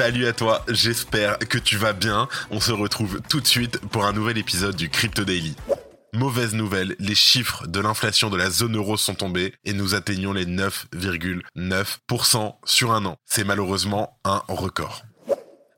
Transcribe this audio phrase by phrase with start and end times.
[0.00, 2.26] Salut à toi, j'espère que tu vas bien.
[2.50, 5.54] On se retrouve tout de suite pour un nouvel épisode du Crypto Daily.
[6.14, 10.32] Mauvaise nouvelle, les chiffres de l'inflation de la zone euro sont tombés et nous atteignons
[10.32, 13.18] les 9,9% sur un an.
[13.26, 15.02] C'est malheureusement un record.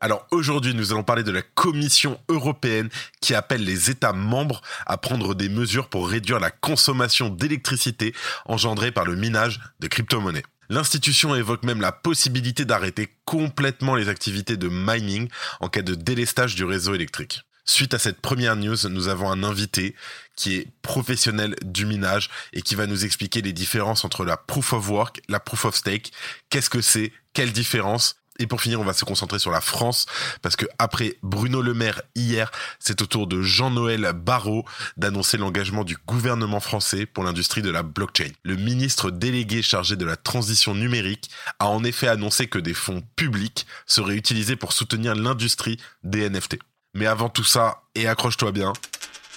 [0.01, 4.99] Alors aujourd'hui, nous allons parler de la Commission européenne qui appelle les États membres à
[4.99, 8.15] prendre des mesures pour réduire la consommation d'électricité
[8.47, 10.45] engendrée par le minage de crypto-monnaies.
[10.69, 15.29] L'institution évoque même la possibilité d'arrêter complètement les activités de mining
[15.61, 17.43] en cas de délestage du réseau électrique.
[17.65, 19.95] Suite à cette première news, nous avons un invité
[20.35, 24.73] qui est professionnel du minage et qui va nous expliquer les différences entre la proof
[24.73, 26.13] of work, la proof of stake,
[26.51, 28.16] qu'est-ce que c'est, quelle différence?
[28.38, 30.07] Et pour finir, on va se concentrer sur la France
[30.41, 34.65] parce que après Bruno Le Maire hier, c'est au tour de Jean-Noël Barrot
[34.97, 38.30] d'annoncer l'engagement du gouvernement français pour l'industrie de la blockchain.
[38.43, 43.02] Le ministre délégué chargé de la transition numérique a en effet annoncé que des fonds
[43.16, 46.59] publics seraient utilisés pour soutenir l'industrie des NFT.
[46.95, 48.73] Mais avant tout ça, et accroche-toi bien,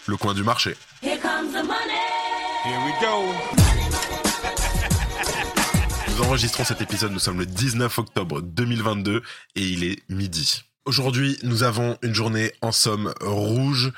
[0.08, 0.76] le coin du marché.
[1.02, 1.96] Here comes the money.
[2.64, 3.65] Here we go.
[6.16, 9.22] Nous enregistrons cet épisode, nous sommes le 19 octobre 2022
[9.58, 10.64] et il est midi.
[10.88, 13.92] Aujourd'hui, nous avons une journée en somme rouge,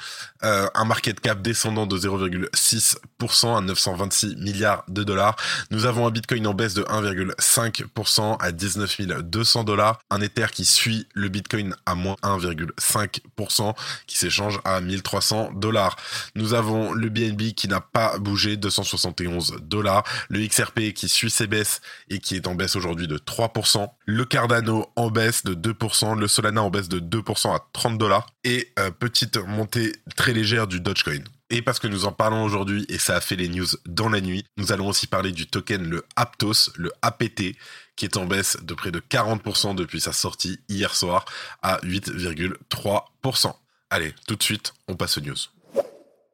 [0.45, 5.35] euh, un market cap descendant de 0,6% à 926 milliards de dollars.
[5.69, 10.63] Nous avons un Bitcoin en baisse de 1,5% à 19 200 dollars, un Ether qui
[10.63, 15.97] suit le Bitcoin à moins 1,5%, qui s'échange à 1300 dollars.
[16.35, 21.47] Nous avons le BNB qui n'a pas bougé, 271 dollars, le XRP qui suit ses
[21.47, 26.17] baisses et qui est en baisse aujourd'hui de 3%, le Cardano en baisse de 2%,
[26.17, 30.67] le Solana en baisse de 2% à 30 dollars et euh, petite montée très légère
[30.67, 31.23] du Dogecoin.
[31.49, 34.21] Et parce que nous en parlons aujourd'hui et ça a fait les news dans la
[34.21, 37.55] nuit, nous allons aussi parler du token le Aptos, le APT,
[37.95, 41.25] qui est en baisse de près de 40% depuis sa sortie hier soir
[41.61, 43.53] à 8,3%.
[43.89, 45.35] Allez, tout de suite, on passe aux news.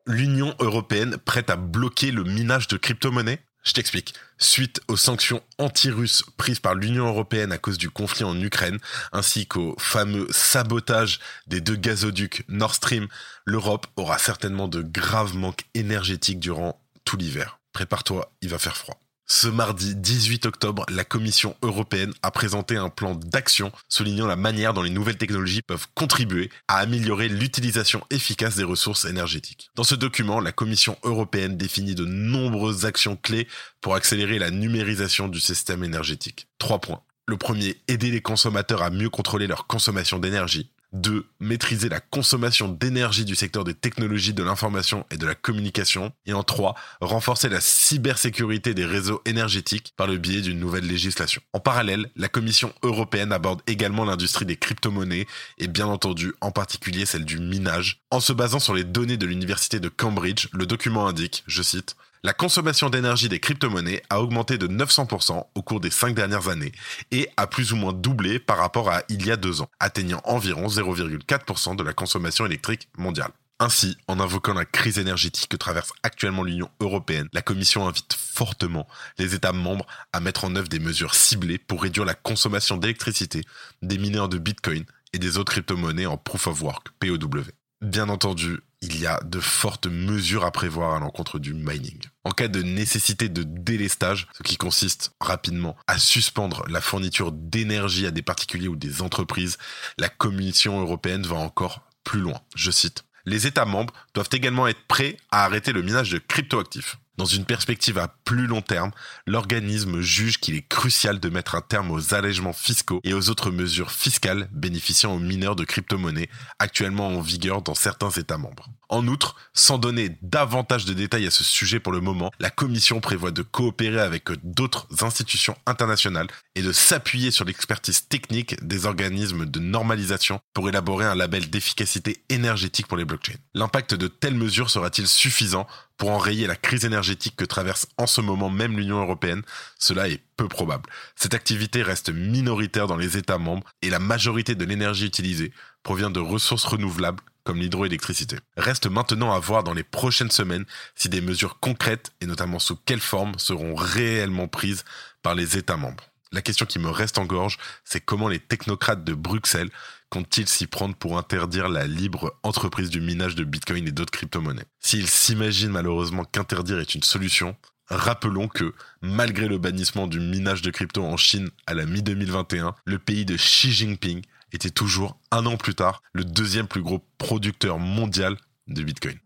[0.06, 3.40] L'Union européenne prête à bloquer le minage de crypto-monnaies?
[3.64, 4.14] Je t'explique.
[4.38, 8.80] Suite aux sanctions anti-russes prises par l'Union européenne à cause du conflit en Ukraine,
[9.12, 13.08] ainsi qu'au fameux sabotage des deux gazoducs Nord Stream,
[13.46, 17.60] l'Europe aura certainement de graves manques énergétiques durant tout l'hiver.
[17.72, 19.03] Prépare-toi, il va faire froid.
[19.26, 24.74] Ce mardi 18 octobre, la Commission européenne a présenté un plan d'action soulignant la manière
[24.74, 29.70] dont les nouvelles technologies peuvent contribuer à améliorer l'utilisation efficace des ressources énergétiques.
[29.76, 33.48] Dans ce document, la Commission européenne définit de nombreuses actions clés
[33.80, 36.48] pour accélérer la numérisation du système énergétique.
[36.58, 37.02] Trois points.
[37.26, 40.73] Le premier, aider les consommateurs à mieux contrôler leur consommation d'énergie.
[40.94, 41.26] 2.
[41.40, 46.14] Maîtriser la consommation d'énergie du secteur des technologies de l'information et de la communication.
[46.26, 46.76] Et en 3.
[47.02, 51.42] Renforcer la cybersécurité des réseaux énergétiques par le biais d'une nouvelle législation.
[51.54, 55.28] En parallèle, la Commission européenne aborde également l'industrie des crypto-monnaies
[55.58, 58.02] et bien entendu en particulier celle du minage.
[58.12, 61.96] En se basant sur les données de l'université de Cambridge, le document indique, je cite,
[62.26, 66.72] la consommation d'énergie des crypto-monnaies a augmenté de 900% au cours des cinq dernières années
[67.12, 70.22] et a plus ou moins doublé par rapport à il y a deux ans, atteignant
[70.24, 73.32] environ 0,4% de la consommation électrique mondiale.
[73.60, 78.88] Ainsi, en invoquant la crise énergétique que traverse actuellement l'Union européenne, la Commission invite fortement
[79.18, 83.42] les États membres à mettre en œuvre des mesures ciblées pour réduire la consommation d'électricité
[83.82, 87.44] des mineurs de Bitcoin et des autres crypto-monnaies en Proof of Work, POW.
[87.82, 92.00] Bien entendu, il y a de fortes mesures à prévoir à l'encontre du mining.
[92.26, 98.06] En cas de nécessité de délestage, ce qui consiste rapidement à suspendre la fourniture d'énergie
[98.06, 99.58] à des particuliers ou des entreprises,
[99.98, 102.42] la Commission européenne va encore plus loin.
[102.56, 103.06] Je cite.
[103.26, 106.98] Les États membres doivent également être prêts à arrêter le minage de cryptoactifs.
[107.16, 108.92] Dans une perspective à plus long terme,
[109.28, 113.52] l'organisme juge qu'il est crucial de mettre un terme aux allègements fiscaux et aux autres
[113.52, 116.30] mesures fiscales bénéficiant aux mineurs de crypto-monnaies
[116.60, 118.70] actuellement en vigueur dans certains États membres.
[118.90, 123.02] En outre, sans donner davantage de détails à ce sujet pour le moment, la Commission
[123.02, 129.46] prévoit de coopérer avec d'autres institutions internationales et de s'appuyer sur l'expertise technique des organismes
[129.48, 133.38] de normalisation pour élaborer un label d'efficacité énergétique pour les blockchains.
[133.56, 135.68] L'impact de telles mesures sera-t-il suffisant
[135.98, 139.42] pour enrayer la crise énergétique que traverse en ce moment même l'Union européenne
[139.80, 140.90] Cela est peu probable.
[141.16, 145.52] Cette activité reste minoritaire dans les États membres et la majorité de l'énergie utilisée
[145.84, 148.38] provient de ressources renouvelables comme l'hydroélectricité.
[148.56, 150.66] Reste maintenant à voir dans les prochaines semaines
[150.96, 154.86] si des mesures concrètes, et notamment sous quelle forme, seront réellement prises
[155.22, 156.06] par les États membres.
[156.32, 159.70] La question qui me reste en gorge, c'est comment les technocrates de Bruxelles
[160.10, 164.66] comptent-ils s'y prendre pour interdire la libre entreprise du minage de Bitcoin et d'autres crypto-monnaies?
[164.80, 167.56] S'ils s'imaginent malheureusement qu'interdire est une solution,
[167.96, 173.00] rappelons que, malgré le bannissement du minage de crypto en Chine à la mi-2021, le
[173.00, 177.80] pays de Xi Jinping était toujours, un an plus tard, le deuxième plus gros producteur
[177.80, 178.38] mondial
[178.68, 179.18] de Bitcoin.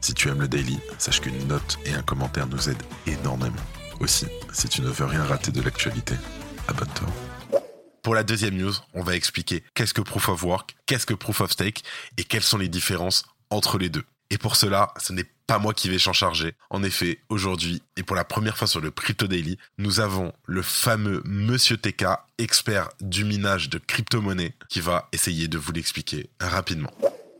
[0.00, 3.56] Si tu aimes le daily, sache qu'une note et un commentaire nous aident énormément.
[4.00, 6.14] Aussi, si tu ne veux rien rater de l'actualité,
[6.68, 7.08] abonne-toi.
[8.02, 11.42] Pour la deuxième news, on va expliquer qu'est-ce que Proof of Work, qu'est-ce que Proof
[11.42, 11.82] of Stake
[12.16, 14.04] et quelles sont les différences entre les deux.
[14.30, 16.54] Et pour cela, ce n'est pas moi qui vais s'en charger.
[16.70, 20.62] En effet, aujourd'hui, et pour la première fois sur le Crypto Daily, nous avons le
[20.62, 22.04] fameux Monsieur TK,
[22.38, 26.92] expert du minage de crypto-monnaies, qui va essayer de vous l'expliquer rapidement.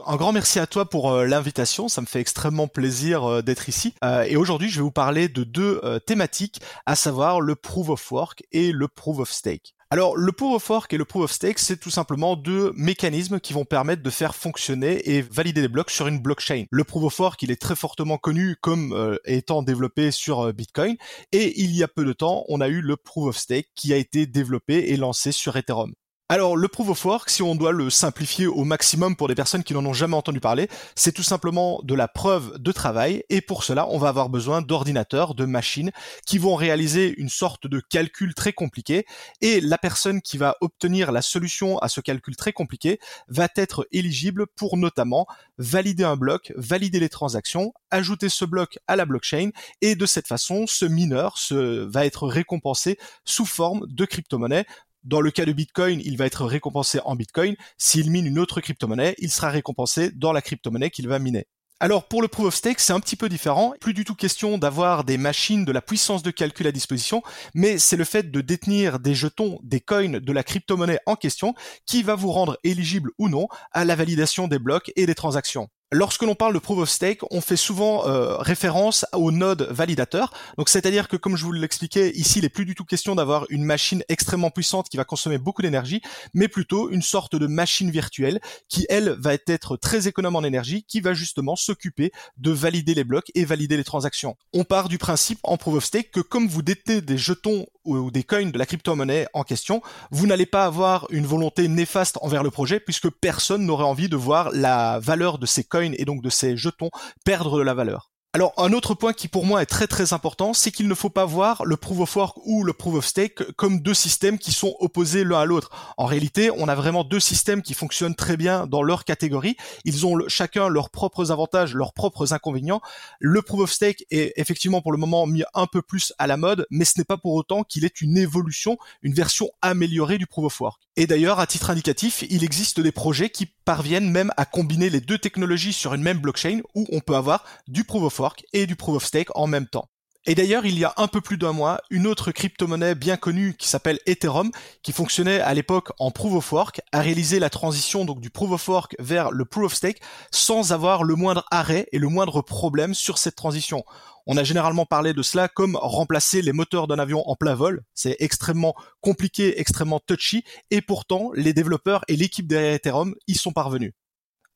[0.04, 3.68] Un grand merci à toi pour euh, l'invitation, ça me fait extrêmement plaisir euh, d'être
[3.68, 3.94] ici.
[4.02, 8.10] Euh, et aujourd'hui, je vais vous parler de deux thématiques, à savoir le Proof of
[8.10, 9.74] Work et le Proof of Stake.
[9.92, 13.40] Alors, le Proof of Work et le Proof of Stake, c'est tout simplement deux mécanismes
[13.40, 16.66] qui vont permettre de faire fonctionner et valider les blocs sur une blockchain.
[16.70, 20.96] Le Proof of Work, il est très fortement connu comme étant développé sur Bitcoin,
[21.32, 23.92] et il y a peu de temps, on a eu le Proof of Stake qui
[23.92, 25.92] a été développé et lancé sur Ethereum.
[26.32, 29.64] Alors, le proof of work, si on doit le simplifier au maximum pour des personnes
[29.64, 33.24] qui n'en ont jamais entendu parler, c'est tout simplement de la preuve de travail.
[33.30, 35.90] Et pour cela, on va avoir besoin d'ordinateurs, de machines
[36.26, 39.06] qui vont réaliser une sorte de calcul très compliqué.
[39.40, 43.88] Et la personne qui va obtenir la solution à ce calcul très compliqué va être
[43.90, 45.26] éligible pour notamment
[45.58, 49.50] valider un bloc, valider les transactions, ajouter ce bloc à la blockchain.
[49.82, 54.64] Et de cette façon, ce mineur va être récompensé sous forme de crypto-monnaie
[55.04, 57.56] dans le cas de Bitcoin, il va être récompensé en Bitcoin.
[57.78, 61.46] S'il mine une autre crypto-monnaie, il sera récompensé dans la crypto-monnaie qu'il va miner.
[61.82, 63.72] Alors pour le proof of stake, c'est un petit peu différent.
[63.80, 67.22] Plus du tout question d'avoir des machines de la puissance de calcul à disposition,
[67.54, 71.54] mais c'est le fait de détenir des jetons, des coins de la crypto-monnaie en question
[71.86, 75.70] qui va vous rendre éligible ou non à la validation des blocs et des transactions.
[75.92, 80.32] Lorsque l'on parle de proof of stake, on fait souvent euh, référence au node validateur.
[80.56, 83.44] Donc c'est-à-dire que comme je vous l'expliquais, ici il n'est plus du tout question d'avoir
[83.50, 86.00] une machine extrêmement puissante qui va consommer beaucoup d'énergie,
[86.32, 90.84] mais plutôt une sorte de machine virtuelle qui elle va être très économe en énergie,
[90.84, 94.36] qui va justement s'occuper de valider les blocs et valider les transactions.
[94.52, 98.10] On part du principe en proof of stake que comme vous détenez des jetons ou
[98.10, 102.42] des coins de la crypto-monnaie en question, vous n'allez pas avoir une volonté néfaste envers
[102.42, 106.22] le projet puisque personne n'aurait envie de voir la valeur de ces coins et donc
[106.22, 106.90] de ces jetons
[107.24, 108.09] perdre de la valeur.
[108.32, 111.10] Alors un autre point qui pour moi est très très important, c'est qu'il ne faut
[111.10, 114.52] pas voir le proof of work ou le proof of stake comme deux systèmes qui
[114.52, 115.70] sont opposés l'un à l'autre.
[115.96, 119.56] En réalité, on a vraiment deux systèmes qui fonctionnent très bien dans leur catégorie.
[119.84, 122.80] Ils ont chacun leurs propres avantages, leurs propres inconvénients.
[123.18, 126.36] Le proof of stake est effectivement pour le moment mis un peu plus à la
[126.36, 130.28] mode, mais ce n'est pas pour autant qu'il est une évolution, une version améliorée du
[130.28, 130.80] proof of work.
[130.94, 135.00] Et d'ailleurs, à titre indicatif, il existe des projets qui parviennent même à combiner les
[135.00, 138.19] deux technologies sur une même blockchain où on peut avoir du proof of
[138.52, 139.88] et du proof of stake en même temps.
[140.26, 143.56] Et d'ailleurs, il y a un peu plus d'un mois, une autre crypto-monnaie bien connue
[143.58, 144.50] qui s'appelle Ethereum,
[144.82, 148.50] qui fonctionnait à l'époque en proof of work, a réalisé la transition donc du proof
[148.50, 152.42] of work vers le proof of stake sans avoir le moindre arrêt et le moindre
[152.42, 153.82] problème sur cette transition.
[154.26, 157.82] On a généralement parlé de cela comme remplacer les moteurs d'un avion en plein vol.
[157.94, 163.52] C'est extrêmement compliqué, extrêmement touchy, et pourtant les développeurs et l'équipe derrière Ethereum y sont
[163.52, 163.94] parvenus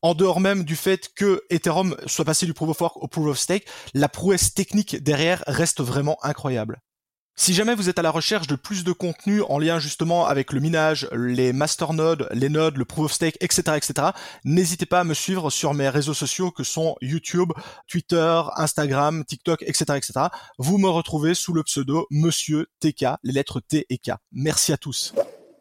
[0.05, 3.27] en dehors même du fait que Ethereum soit passé du proof of work au proof
[3.27, 6.83] of stake, la prouesse technique derrière reste vraiment incroyable.
[7.37, 10.53] Si jamais vous êtes à la recherche de plus de contenu en lien justement avec
[10.53, 14.09] le minage, les masternodes, les nodes, le proof of stake, etc., etc.,
[14.45, 17.53] n'hésitez pas à me suivre sur mes réseaux sociaux que sont YouTube,
[17.89, 20.13] Twitter, Instagram, TikTok, etc., etc.
[20.59, 24.13] Vous me retrouvez sous le pseudo Monsieur TK, les lettres T et K.
[24.33, 25.15] Merci à tous.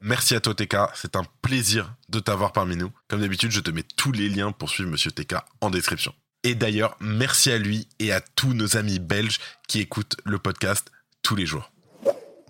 [0.05, 2.91] Merci à toi TK, c'est un plaisir de t'avoir parmi nous.
[3.07, 6.13] Comme d'habitude, je te mets tous les liens pour suivre Monsieur TK en description.
[6.43, 10.91] Et d'ailleurs, merci à lui et à tous nos amis belges qui écoutent le podcast
[11.21, 11.71] tous les jours.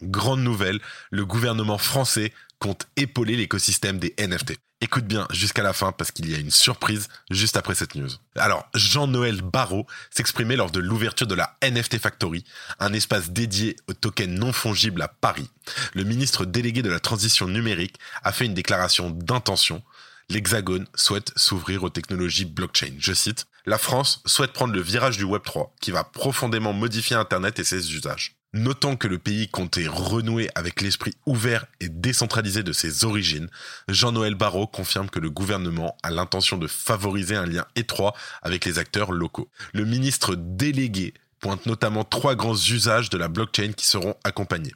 [0.01, 0.79] Grande nouvelle,
[1.11, 4.57] le gouvernement français compte épauler l'écosystème des NFT.
[4.83, 8.09] Écoute bien jusqu'à la fin parce qu'il y a une surprise juste après cette news.
[8.35, 12.43] Alors, Jean-Noël Barrot s'exprimait lors de l'ouverture de la NFT Factory,
[12.81, 15.49] un espace dédié aux tokens non fongibles à Paris.
[15.93, 19.81] Le ministre délégué de la transition numérique a fait une déclaration d'intention.
[20.27, 22.91] L'Hexagone souhaite s'ouvrir aux technologies blockchain.
[22.99, 27.57] Je cite, La France souhaite prendre le virage du Web3 qui va profondément modifier Internet
[27.57, 28.35] et ses usages.
[28.55, 33.49] Notant que le pays comptait renouer avec l'esprit ouvert et décentralisé de ses origines,
[33.87, 38.77] Jean-Noël Barrot confirme que le gouvernement a l'intention de favoriser un lien étroit avec les
[38.77, 39.49] acteurs locaux.
[39.73, 44.75] Le ministre délégué pointe notamment trois grands usages de la blockchain qui seront accompagnés.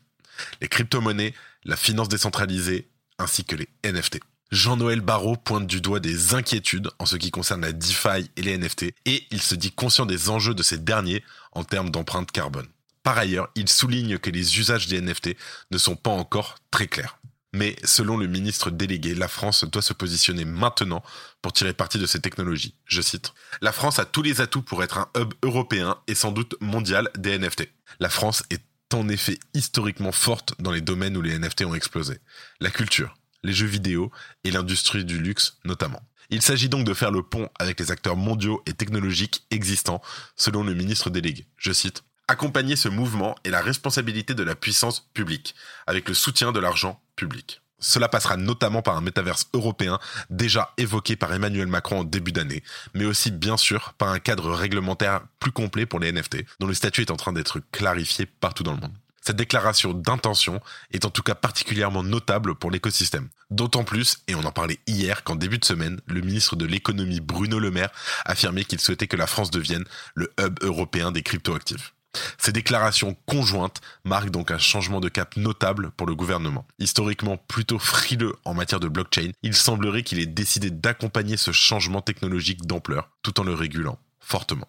[0.60, 4.20] Les crypto-monnaies, la finance décentralisée, ainsi que les NFT.
[4.52, 8.58] Jean-Noël Barrot pointe du doigt des inquiétudes en ce qui concerne la DeFi et les
[8.58, 12.68] NFT, et il se dit conscient des enjeux de ces derniers en termes d'empreinte carbone.
[13.08, 15.38] Par ailleurs, il souligne que les usages des NFT
[15.72, 17.20] ne sont pas encore très clairs.
[17.54, 21.02] Mais selon le ministre délégué, la France doit se positionner maintenant
[21.42, 22.76] pour tirer parti de ces technologies.
[22.84, 26.34] Je cite La France a tous les atouts pour être un hub européen et sans
[26.34, 27.70] doute mondial des NFT.
[28.02, 32.20] La France est en effet historiquement forte dans les domaines où les NFT ont explosé.
[32.60, 34.12] La culture, les jeux vidéo
[34.44, 36.02] et l'industrie du luxe notamment.
[36.30, 40.02] Il s'agit donc de faire le pont avec les acteurs mondiaux et technologiques existants,
[40.36, 41.48] selon le ministre délégué.
[41.56, 45.56] Je cite Accompagner ce mouvement est la responsabilité de la puissance publique,
[45.86, 47.62] avec le soutien de l'argent public.
[47.80, 49.98] Cela passera notamment par un métaverse européen
[50.30, 54.52] déjà évoqué par Emmanuel Macron en début d'année, mais aussi bien sûr par un cadre
[54.52, 58.64] réglementaire plus complet pour les NFT, dont le statut est en train d'être clarifié partout
[58.64, 58.98] dans le monde.
[59.22, 60.60] Cette déclaration d'intention
[60.92, 63.30] est en tout cas particulièrement notable pour l'écosystème.
[63.52, 67.22] D'autant plus, et on en parlait hier, qu'en début de semaine, le ministre de l'économie
[67.22, 67.92] Bruno Le Maire
[68.26, 71.94] affirmait qu'il souhaitait que la France devienne le hub européen des cryptoactifs.
[72.38, 76.66] Ces déclarations conjointes marquent donc un changement de cap notable pour le gouvernement.
[76.80, 82.02] Historiquement plutôt frileux en matière de blockchain, il semblerait qu'il ait décidé d'accompagner ce changement
[82.02, 84.68] technologique d'ampleur tout en le régulant fortement.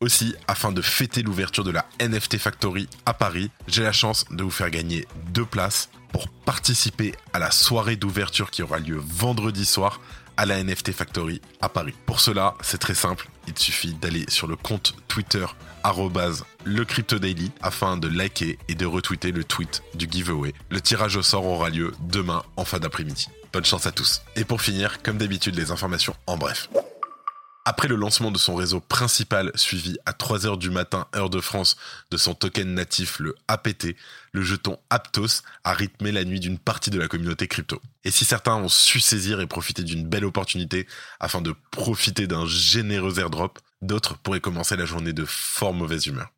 [0.00, 4.42] Aussi, afin de fêter l'ouverture de la NFT Factory à Paris, j'ai la chance de
[4.42, 9.64] vous faire gagner deux places pour participer à la soirée d'ouverture qui aura lieu vendredi
[9.64, 10.00] soir
[10.36, 11.94] à la NFT Factory à Paris.
[12.06, 15.46] Pour cela, c'est très simple, il suffit d'aller sur le compte Twitter
[16.64, 20.52] le Crypto Daily afin de liker et de retweeter le tweet du giveaway.
[20.70, 23.28] Le tirage au sort aura lieu demain en fin d'après-midi.
[23.52, 24.22] Bonne chance à tous.
[24.36, 26.68] Et pour finir, comme d'habitude, les informations en bref.
[27.64, 31.76] Après le lancement de son réseau principal suivi à 3h du matin heure de France
[32.10, 33.94] de son token natif le APT,
[34.32, 37.80] le jeton Aptos a rythmé la nuit d'une partie de la communauté crypto.
[38.02, 40.88] Et si certains ont su saisir et profiter d'une belle opportunité
[41.20, 46.32] afin de profiter d'un généreux airdrop, d'autres pourraient commencer la journée de fort mauvaise humeur.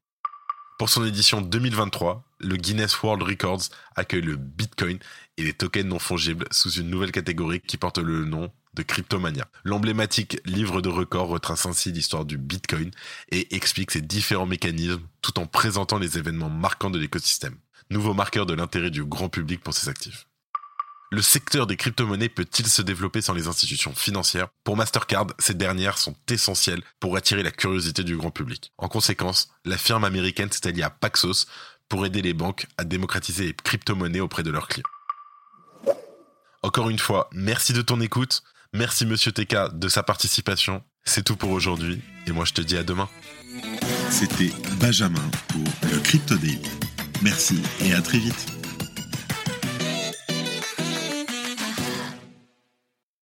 [0.78, 4.98] Pour son édition 2023, le Guinness World Records accueille le Bitcoin
[5.38, 9.46] et les tokens non fongibles sous une nouvelle catégorie qui porte le nom de Cryptomania.
[9.64, 12.90] L'emblématique livre de records retrace ainsi l'histoire du Bitcoin
[13.30, 17.56] et explique ses différents mécanismes tout en présentant les événements marquants de l'écosystème.
[17.90, 20.26] Nouveau marqueur de l'intérêt du grand public pour ses actifs.
[21.10, 24.48] Le secteur des crypto-monnaies peut-il se développer sans les institutions financières?
[24.64, 28.72] Pour Mastercard, ces dernières sont essentielles pour attirer la curiosité du grand public.
[28.78, 31.46] En conséquence, la firme américaine s'est alliée à Paxos
[31.88, 34.88] pour aider les banques à démocratiser les crypto-monnaies auprès de leurs clients.
[36.62, 38.42] Encore une fois, merci de ton écoute.
[38.74, 40.82] Merci Monsieur TK de sa participation.
[41.04, 43.08] C'est tout pour aujourd'hui et moi je te dis à demain.
[44.10, 44.50] C'était
[44.80, 45.62] Benjamin pour
[45.92, 46.34] le Crypto.
[47.22, 48.53] Merci et à très vite.